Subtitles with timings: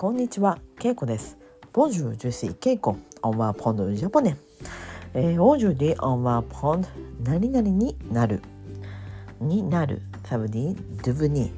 [0.00, 1.36] こんにちは、ケイコです。
[1.74, 4.34] Bonjour, je suis ケイコ、 on va apprendre japonais.
[5.12, 6.88] えー、 aujourd'hui, on va apprendre
[7.22, 8.40] 何々になる。
[9.42, 10.00] になる。
[10.24, 11.52] Ça veut dire devenir.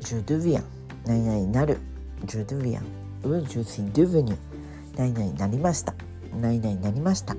[0.00, 0.64] Je deviens,
[1.04, 1.78] 何々になる。
[2.24, 4.34] Je deviens, ou je suis devenue.
[4.96, 5.94] 何々になりました。
[6.40, 7.36] 何々になりました。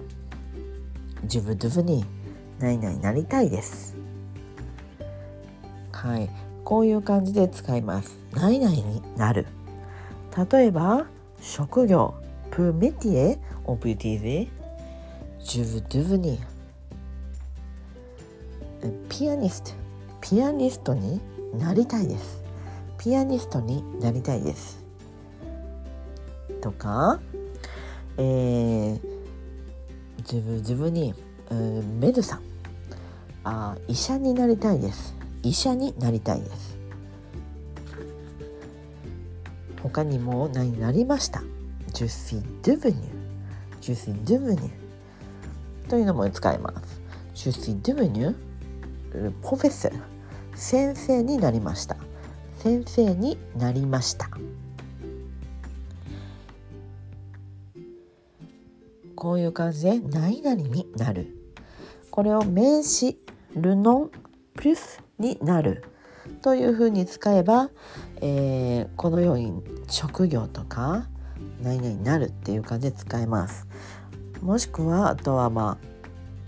[1.25, 2.05] Je veux devenir.
[2.59, 3.97] 何々になりたいです。
[5.91, 6.29] はい。
[6.64, 8.15] こういう感じで使います。
[8.36, 9.47] 何々になる。
[10.51, 11.07] 例えば
[11.41, 12.14] 職業
[12.51, 14.47] pour métier on peut utiliser
[15.39, 16.37] je veux devenir
[19.10, 19.87] ピアニスト
[20.21, 21.21] ピアニストに
[21.57, 22.43] なりたいです。
[22.97, 24.83] ピアニストになりたいです。
[26.61, 27.19] とか、
[28.18, 28.99] えー、
[30.18, 31.13] 自分自分に、
[31.49, 32.41] えー、メドさん。
[33.44, 35.16] あ医者になりたいです。
[35.44, 36.77] 医者になりたいです。
[39.81, 41.42] 他にも何になりました。
[41.94, 42.94] Je suis devenu
[43.81, 44.58] Je suis devenu
[45.88, 47.02] というのも使います。
[47.33, 48.36] Je suis devenu
[49.42, 49.94] professeur
[50.55, 51.95] 先生になりました。
[52.59, 54.30] 先生になりました。
[59.16, 61.36] こういう感じで何々になる。
[62.11, 63.20] これを名詞
[63.55, 64.11] ルノン
[64.55, 65.83] プルスになる。
[66.42, 67.70] というふうに使えば、
[68.21, 69.53] えー、このように
[69.87, 71.07] 職業とか
[71.61, 73.67] 何々になるっていう感じで使えます。
[74.41, 75.87] もしくはあとはまあ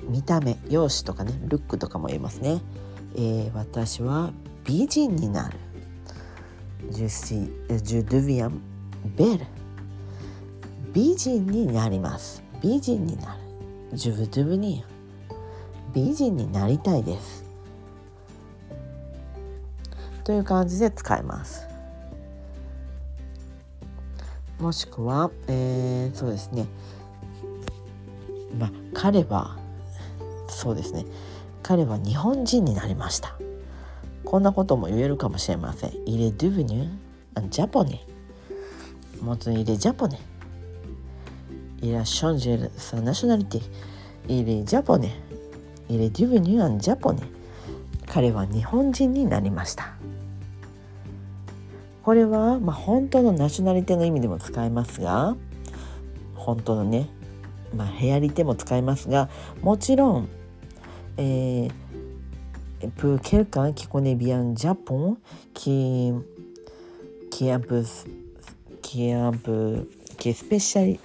[0.03, 2.61] 見た目容姿とかねルックとかも言えますね。
[3.16, 4.31] えー、私は
[4.66, 5.58] 美人になる。
[6.92, 8.52] Je suis, je deviens
[9.16, 9.45] belle.
[10.94, 12.44] 美人になります。
[12.61, 13.42] 美人になる。
[13.94, 14.83] Je veux devenir.
[15.94, 17.48] 美人になりたいです。
[20.30, 21.66] という感じで使えます。
[24.60, 26.67] もしくは、えー、そうですね。
[28.60, 29.58] ま彼は
[30.48, 31.08] そうですね。
[31.64, 33.39] 彼は日本人になりました。
[34.23, 38.06] こんなことも言えるかもしれません「イレ・ドゥヴニュン・ジャポネ」
[39.23, 40.20] 「もつ・イレ・ジャポネ」
[41.82, 43.64] 「イラッ・ションジェル・サ・ナショナリティ」
[44.30, 45.12] 「イレ・ジャポネ」
[45.89, 47.23] 「イレ・ドゥヴニュン・ジャポネ」
[48.06, 49.98] 彼は日本人になりました。
[52.04, 55.36] これは、まあ、本当のナショナリティの意味でも使いますが
[56.36, 57.10] 本当のね、
[57.76, 59.30] まあ、ヘアリティも使いますが
[59.61, 60.30] もちろん、
[61.17, 61.70] え
[62.82, 65.17] え、プーケルカンキコネビアンジャポン
[65.54, 66.14] キ
[67.30, 68.08] キアンプス
[68.82, 70.99] キアンプキスペシャリ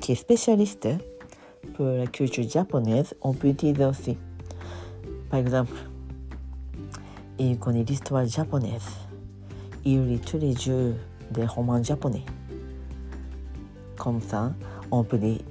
[0.00, 0.96] キスペシャリスト
[1.76, 4.16] プーラキューチュージャポネーズオブプティゾーシー
[5.28, 5.76] For example,
[7.38, 7.84] il connaît.
[9.86, 14.02] イリトリジューでホマンジャポニー。
[14.02, 14.56] コムさん、
[14.90, 15.44] オープニ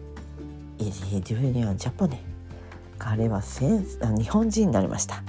[0.78, 2.20] イリジュニアンジャポニー。
[2.98, 5.24] 彼はセンス日本人になりました。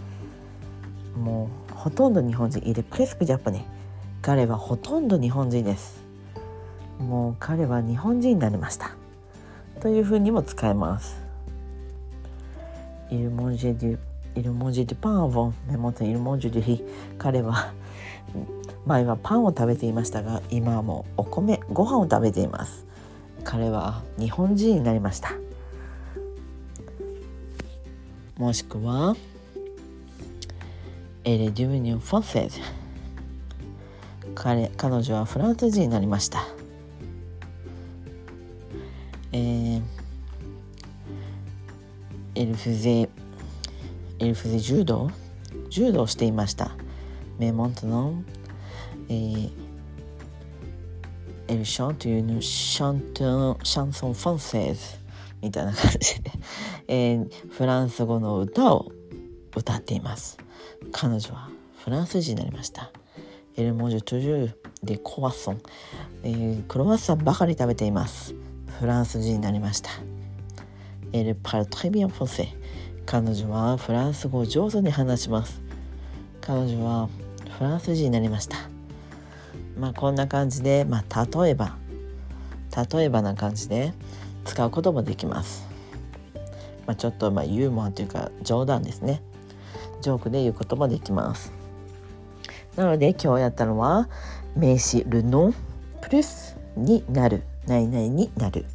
[1.17, 3.63] もうほとんど日本人、イリプレスクジャポニー。
[4.23, 6.03] 彼はほとんど日本人です。
[6.99, 8.97] もう彼は日本人になりました。
[9.79, 11.23] というふうにも使えます。
[13.13, 13.99] イルモジェデュ・
[14.35, 16.85] イルモンジェデュイルモジェデュ・
[17.19, 17.73] 彼は
[18.87, 22.87] 前はパンを食べていましたが今はもうお米ご飯を食べています。
[23.43, 25.33] 彼は日本人になりました。
[28.39, 29.17] もしくは
[31.25, 32.61] エレ・デュミニュン・フォンセーズ。
[34.37, 36.47] 彼彼女はフランス人になりました。
[39.33, 39.83] えー、
[42.37, 43.09] エルフゼ
[44.21, 45.11] エルフゼ柔道？
[45.71, 46.71] 柔道をしていました。
[47.39, 48.15] メモントの
[49.09, 49.51] et
[51.49, 54.99] elle chante une chanson, chanson française
[55.43, 56.31] みたいな感じで、
[56.89, 58.91] えー、フランス語の歌を
[59.55, 60.39] 歌っています。
[60.93, 61.51] 彼女は
[61.85, 62.91] フランス人になりました。
[63.57, 64.51] エルモジュトゥジュ
[64.83, 65.63] でコワッソン、
[66.23, 68.35] えー、クロワッサンばかり食べています。
[68.79, 69.91] フランス人になりました。
[71.13, 72.49] エルパルトレビアンフォンセ。
[73.07, 75.63] 彼女はフランス語を上手に話します。
[76.41, 77.09] 彼女は
[77.57, 78.76] フランス人になりました。
[79.79, 81.77] まあこんな感じで、まあ、例えば
[82.93, 83.93] 例えばな感じで
[84.45, 85.67] 使うこともできます。
[86.87, 89.23] まあ、ちょっとまあユーモアというか冗談ですね。
[90.01, 91.53] ジョークで言うこともできます。
[92.77, 94.09] なので今日やったのは
[94.55, 95.55] 名詞ルノン
[96.03, 98.67] プルスになる何々になる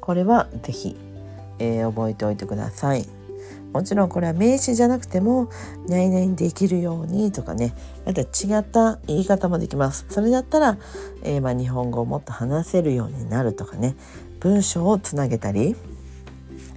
[0.00, 0.96] これはぜひ、
[1.58, 3.21] えー、覚えておいてください。
[3.72, 5.48] もちろんこれは名詞じゃなくても
[5.88, 7.74] 「何々できるように」とかね。
[8.04, 8.26] また違
[8.58, 10.06] った言い方もできます。
[10.10, 10.78] それだったら、
[11.22, 13.94] えー、まあ日本語をもっと話せるようになるとかね。
[14.40, 15.76] 文章をつなげたり、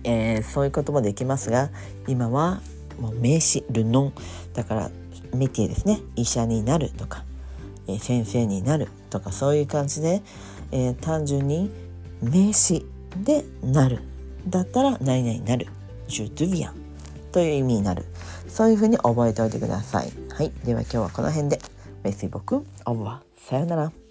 [0.03, 1.71] えー、そういうこともできますが
[2.07, 2.61] 今は
[3.01, 4.13] もう名詞ルノン
[4.53, 4.91] だから
[5.33, 5.99] メティですね。
[6.15, 7.23] 医者になるとか、
[7.87, 10.21] えー、先生になるとかそういう感じで、
[10.71, 11.71] えー、単純に
[12.21, 12.85] 名詞
[13.23, 13.99] でなる。
[14.47, 15.67] だったら何々になる。
[16.07, 16.75] ジュドゥビアン
[17.31, 18.05] という意味になる。
[18.47, 20.11] そういうふうに覚えておいてください。
[20.29, 20.51] はい。
[20.63, 21.59] では今日はこの辺で。
[22.03, 23.21] メッシボクオブは。
[23.37, 24.04] さよなら。